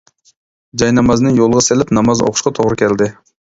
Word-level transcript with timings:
جاينامازنى 0.83 1.35
يولغا 1.41 1.63
سېلىپ 1.67 1.95
ناماز 1.99 2.25
ئوقۇشقا 2.29 2.55
توغرا 2.61 2.83
كەلدى. 2.85 3.13